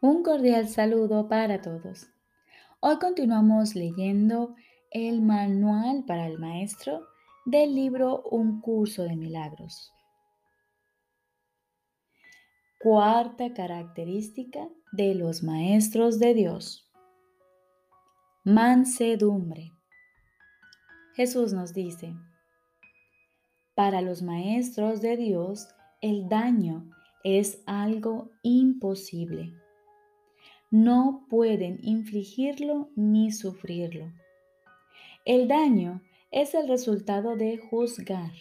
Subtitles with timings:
[0.00, 2.06] Un cordial saludo para todos.
[2.78, 4.54] Hoy continuamos leyendo
[4.92, 7.04] el manual para el maestro
[7.44, 9.92] del libro Un curso de milagros.
[12.78, 16.88] Cuarta característica de los maestros de Dios.
[18.44, 19.72] Mansedumbre.
[21.14, 22.14] Jesús nos dice,
[23.74, 25.66] para los maestros de Dios
[26.00, 26.88] el daño
[27.24, 29.56] es algo imposible
[30.70, 34.12] no pueden infligirlo ni sufrirlo.
[35.24, 38.32] El daño es el resultado de juzgar.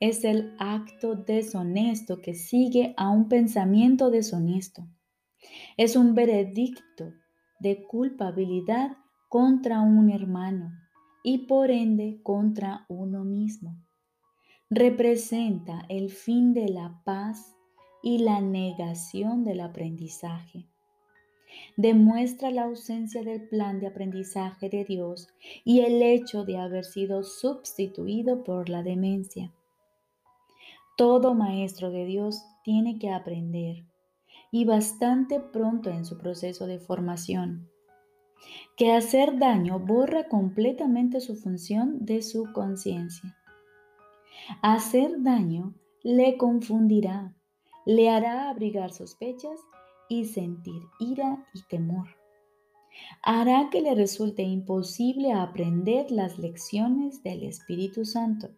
[0.00, 4.88] Es el acto deshonesto que sigue a un pensamiento deshonesto.
[5.76, 7.12] Es un veredicto
[7.60, 8.96] de culpabilidad
[9.28, 10.72] contra un hermano
[11.22, 13.76] y por ende contra uno mismo.
[14.68, 17.56] Representa el fin de la paz
[18.02, 20.70] y la negación del aprendizaje
[21.76, 25.28] demuestra la ausencia del plan de aprendizaje de Dios
[25.64, 29.52] y el hecho de haber sido sustituido por la demencia.
[30.96, 33.84] Todo maestro de Dios tiene que aprender
[34.50, 37.70] y bastante pronto en su proceso de formación
[38.76, 43.36] que hacer daño borra completamente su función de su conciencia.
[44.62, 47.34] Hacer daño le confundirá,
[47.84, 49.60] le hará abrigar sospechas
[50.10, 52.08] y sentir ira y temor.
[53.22, 58.50] Hará que le resulte imposible aprender las lecciones del Espíritu Santo.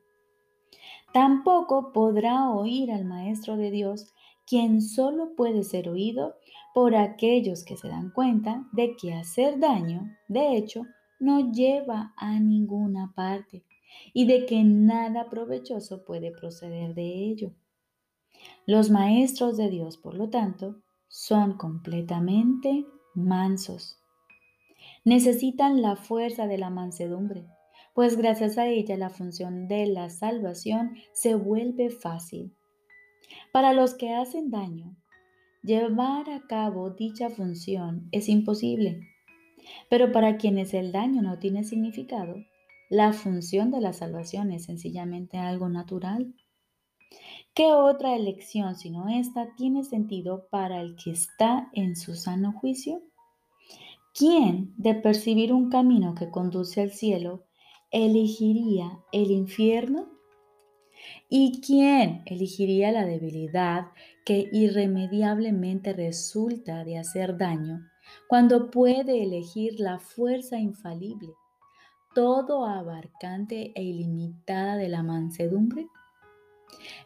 [1.12, 4.12] Tampoco podrá oír al Maestro de Dios,
[4.46, 6.36] quien solo puede ser oído
[6.74, 10.86] por aquellos que se dan cuenta de que hacer daño, de hecho,
[11.20, 13.62] no lleva a ninguna parte
[14.14, 17.52] y de que nada provechoso puede proceder de ello.
[18.64, 20.80] Los maestros de Dios, por lo tanto,
[21.12, 24.00] son completamente mansos.
[25.04, 27.46] Necesitan la fuerza de la mansedumbre,
[27.92, 32.56] pues gracias a ella la función de la salvación se vuelve fácil.
[33.52, 34.96] Para los que hacen daño,
[35.62, 39.06] llevar a cabo dicha función es imposible,
[39.90, 42.36] pero para quienes el daño no tiene significado,
[42.88, 46.34] la función de la salvación es sencillamente algo natural.
[47.54, 53.02] ¿Qué otra elección sino esta tiene sentido para el que está en su sano juicio?
[54.14, 57.44] ¿Quién, de percibir un camino que conduce al cielo,
[57.90, 60.08] elegiría el infierno?
[61.28, 63.88] ¿Y quién elegiría la debilidad
[64.24, 67.86] que irremediablemente resulta de hacer daño
[68.28, 71.34] cuando puede elegir la fuerza infalible,
[72.14, 75.86] todo abarcante e ilimitada de la mansedumbre?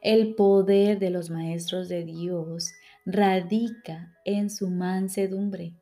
[0.01, 2.73] El poder de los maestros de Dios
[3.05, 5.75] radica en su mansedumbre,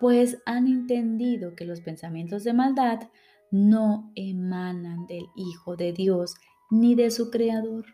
[0.00, 3.08] pues han entendido que los pensamientos de maldad
[3.50, 6.34] no emanan del Hijo de Dios
[6.70, 7.86] ni de su Creador.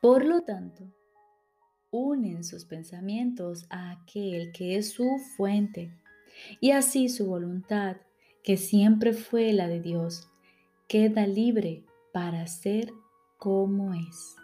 [0.00, 0.84] Por lo tanto,
[1.90, 5.90] unen sus pensamientos a aquel que es su fuente,
[6.60, 7.96] y así su voluntad,
[8.44, 10.28] que siempre fue la de Dios,
[10.86, 12.92] queda libre para ser
[13.38, 14.36] como es.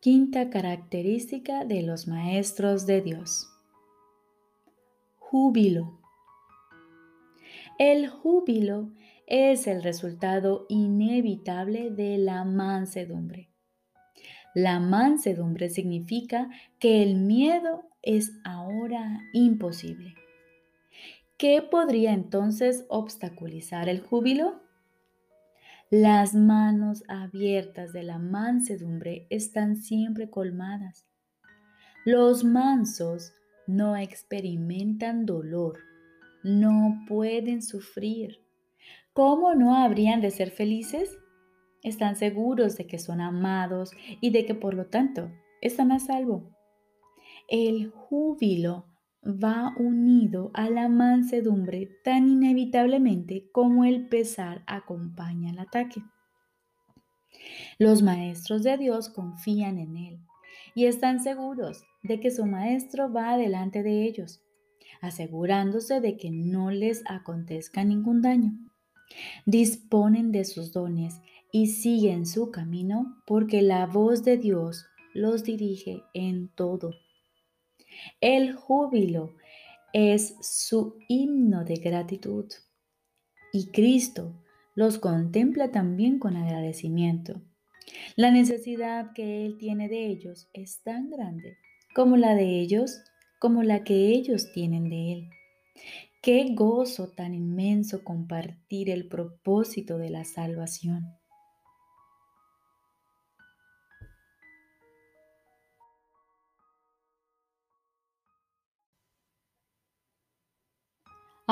[0.00, 3.48] Quinta característica de los maestros de Dios.
[5.18, 6.00] Júbilo.
[7.78, 8.90] El júbilo
[9.26, 13.50] es el resultado inevitable de la mansedumbre.
[14.54, 16.48] La mansedumbre significa
[16.78, 20.14] que el miedo es ahora imposible.
[21.40, 24.60] ¿Qué podría entonces obstaculizar el júbilo?
[25.88, 31.06] Las manos abiertas de la mansedumbre están siempre colmadas.
[32.04, 33.32] Los mansos
[33.66, 35.78] no experimentan dolor,
[36.42, 38.44] no pueden sufrir.
[39.14, 41.16] ¿Cómo no habrían de ser felices?
[41.82, 45.30] Están seguros de que son amados y de que por lo tanto
[45.62, 46.54] están a salvo.
[47.48, 48.89] El júbilo
[49.24, 56.02] va unido a la mansedumbre tan inevitablemente como el pesar acompaña el ataque.
[57.78, 60.20] Los maestros de Dios confían en Él
[60.74, 64.42] y están seguros de que su maestro va delante de ellos,
[65.00, 68.52] asegurándose de que no les acontezca ningún daño.
[69.44, 71.20] Disponen de sus dones
[71.52, 76.92] y siguen su camino porque la voz de Dios los dirige en todo.
[78.20, 79.34] El júbilo
[79.92, 82.46] es su himno de gratitud
[83.52, 84.34] y Cristo
[84.74, 87.42] los contempla también con agradecimiento.
[88.16, 91.58] La necesidad que Él tiene de ellos es tan grande
[91.94, 93.02] como la de ellos,
[93.40, 95.30] como la que ellos tienen de Él.
[96.22, 101.19] Qué gozo tan inmenso compartir el propósito de la salvación.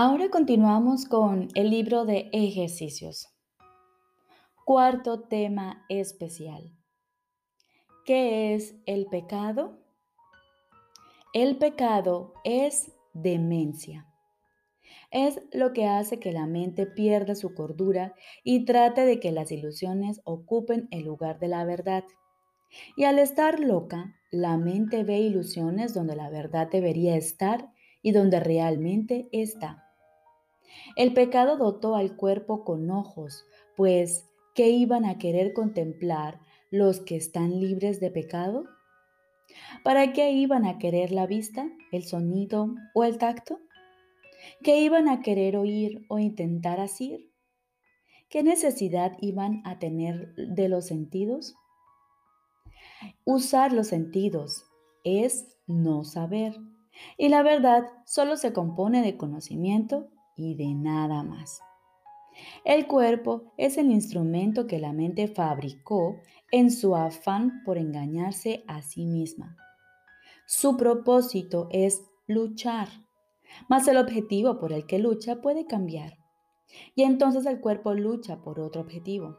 [0.00, 3.35] Ahora continuamos con el libro de ejercicios.
[4.65, 6.73] Cuarto tema especial.
[8.06, 9.83] ¿Qué es el pecado?
[11.33, 14.06] El pecado es demencia.
[15.11, 18.15] Es lo que hace que la mente pierda su cordura
[18.45, 22.05] y trate de que las ilusiones ocupen el lugar de la verdad.
[22.97, 28.39] Y al estar loca, la mente ve ilusiones donde la verdad debería estar y donde
[28.39, 29.87] realmente está.
[30.97, 37.17] El pecado dotó al cuerpo con ojos, pues ¿qué iban a querer contemplar los que
[37.17, 38.65] están libres de pecado?
[39.82, 43.61] ¿Para qué iban a querer la vista, el sonido o el tacto?
[44.62, 47.32] ¿Qué iban a querer oír o intentar asir?
[48.29, 51.55] ¿Qué necesidad iban a tener de los sentidos?
[53.25, 54.67] Usar los sentidos
[55.05, 56.56] es no saber.
[57.17, 61.61] Y la verdad solo se compone de conocimiento y de nada más.
[62.64, 66.20] El cuerpo es el instrumento que la mente fabricó
[66.50, 69.56] en su afán por engañarse a sí misma.
[70.46, 72.88] Su propósito es luchar,
[73.69, 76.19] mas el objetivo por el que lucha puede cambiar.
[76.94, 79.37] Y entonces el cuerpo lucha por otro objetivo.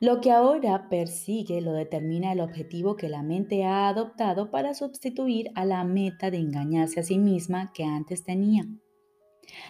[0.00, 5.50] Lo que ahora persigue lo determina el objetivo que la mente ha adoptado para sustituir
[5.54, 8.64] a la meta de engañarse a sí misma que antes tenía.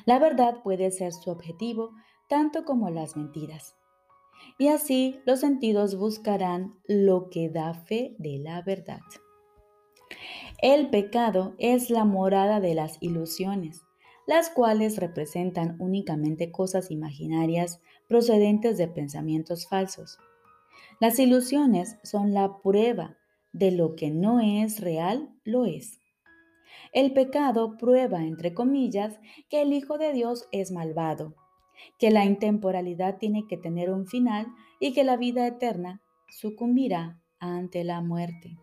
[0.04, 1.90] La verdad puede ser su objetivo
[2.28, 3.76] tanto como las mentiras.
[4.58, 9.00] Y así los sentidos buscarán lo que da fe de la verdad.
[10.58, 13.82] El pecado es la morada de las ilusiones,
[14.26, 20.18] las cuales representan únicamente cosas imaginarias procedentes de pensamientos falsos.
[21.00, 23.16] Las ilusiones son la prueba
[23.52, 26.01] de lo que no es real, lo es.
[26.92, 31.34] El pecado prueba, entre comillas, que el Hijo de Dios es malvado,
[31.98, 34.46] que la intemporalidad tiene que tener un final
[34.78, 38.56] y que la vida eterna sucumbirá ante la muerte.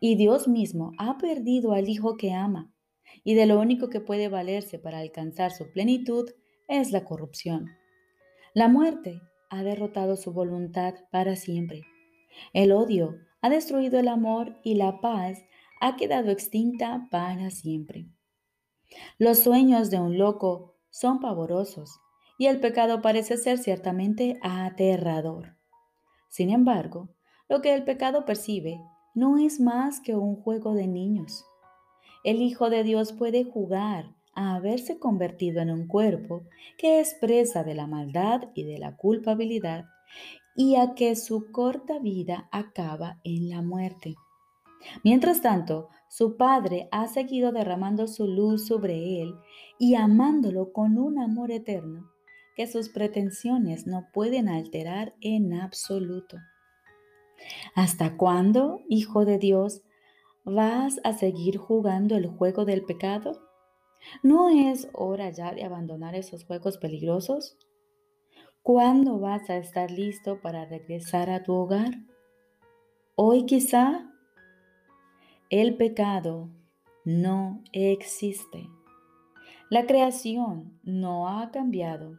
[0.00, 2.72] Y Dios mismo ha perdido al Hijo que ama,
[3.24, 6.30] y de lo único que puede valerse para alcanzar su plenitud
[6.68, 7.70] es la corrupción.
[8.54, 9.20] La muerte
[9.50, 11.82] ha derrotado su voluntad para siempre.
[12.52, 15.42] El odio ha destruido el amor y la paz
[15.80, 18.06] ha quedado extinta para siempre.
[19.18, 22.00] Los sueños de un loco son pavorosos
[22.38, 25.56] y el pecado parece ser ciertamente aterrador.
[26.28, 27.08] Sin embargo,
[27.48, 28.80] lo que el pecado percibe
[29.14, 31.44] no es más que un juego de niños.
[32.24, 36.44] El Hijo de Dios puede jugar a haberse convertido en un cuerpo
[36.76, 39.86] que es presa de la maldad y de la culpabilidad
[40.54, 44.14] y a que su corta vida acaba en la muerte.
[45.04, 49.34] Mientras tanto, su padre ha seguido derramando su luz sobre él
[49.78, 52.10] y amándolo con un amor eterno
[52.56, 56.38] que sus pretensiones no pueden alterar en absoluto.
[57.74, 59.82] ¿Hasta cuándo, Hijo de Dios,
[60.44, 63.40] vas a seguir jugando el juego del pecado?
[64.22, 67.56] ¿No es hora ya de abandonar esos juegos peligrosos?
[68.62, 71.92] ¿Cuándo vas a estar listo para regresar a tu hogar?
[73.14, 74.10] ¿Hoy quizá?
[75.50, 76.50] El pecado
[77.06, 78.68] no existe.
[79.70, 82.18] La creación no ha cambiado.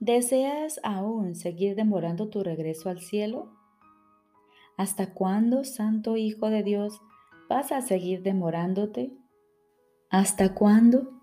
[0.00, 3.52] ¿Deseas aún seguir demorando tu regreso al cielo?
[4.76, 7.00] ¿Hasta cuándo, Santo Hijo de Dios,
[7.48, 9.16] vas a seguir demorándote?
[10.10, 11.21] ¿Hasta cuándo?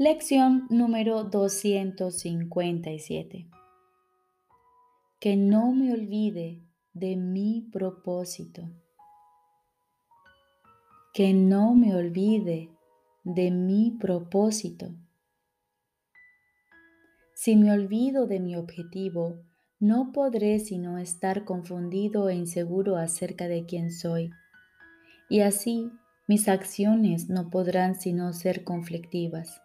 [0.00, 3.48] Lección número 257.
[5.18, 6.62] Que no me olvide
[6.92, 8.70] de mi propósito.
[11.12, 12.70] Que no me olvide
[13.24, 14.94] de mi propósito.
[17.34, 19.42] Si me olvido de mi objetivo,
[19.80, 24.30] no podré sino estar confundido e inseguro acerca de quién soy.
[25.28, 25.90] Y así
[26.28, 29.60] mis acciones no podrán sino ser conflictivas.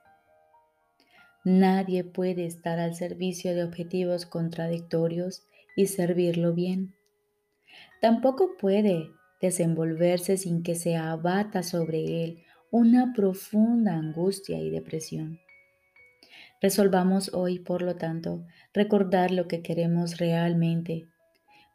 [1.46, 5.44] Nadie puede estar al servicio de objetivos contradictorios
[5.76, 6.96] y servirlo bien.
[8.02, 9.10] Tampoco puede
[9.42, 15.40] desenvolverse sin que se abata sobre él una profunda angustia y depresión.
[16.62, 21.08] Resolvamos hoy, por lo tanto, recordar lo que queremos realmente,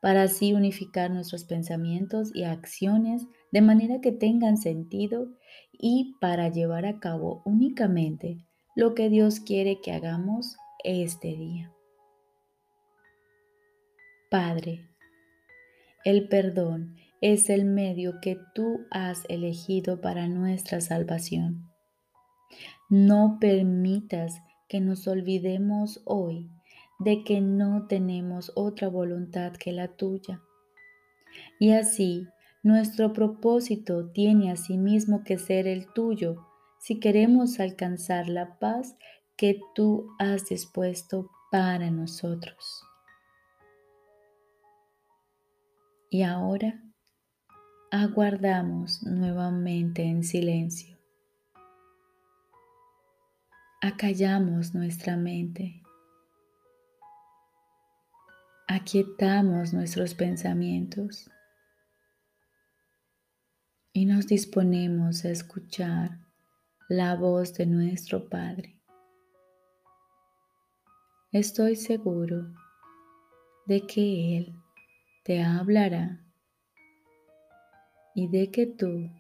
[0.01, 5.29] para así unificar nuestros pensamientos y acciones de manera que tengan sentido
[5.73, 8.48] y para llevar a cabo únicamente
[8.79, 11.75] lo que Dios quiere que hagamos este día.
[14.31, 14.89] Padre,
[16.05, 21.69] el perdón es el medio que tú has elegido para nuestra salvación.
[22.89, 26.49] No permitas que nos olvidemos hoy
[27.01, 30.41] de que no tenemos otra voluntad que la tuya.
[31.59, 32.29] Y así,
[32.63, 36.48] nuestro propósito tiene asimismo que ser el tuyo
[36.89, 38.97] si queremos alcanzar la paz
[39.37, 42.83] que tú has dispuesto para nosotros.
[46.09, 46.83] Y ahora
[47.91, 50.99] aguardamos nuevamente en silencio.
[53.83, 55.83] Acallamos nuestra mente.
[58.67, 61.31] Aquietamos nuestros pensamientos
[63.93, 66.28] y nos disponemos a escuchar
[66.89, 68.81] la voz de nuestro Padre.
[71.33, 72.47] Estoy seguro
[73.67, 74.55] de que Él
[75.23, 76.25] te hablará
[78.15, 79.11] y de que tú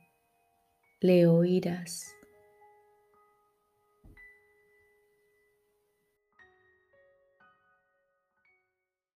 [1.00, 2.17] le oirás.